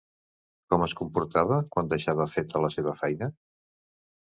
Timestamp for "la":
2.67-2.73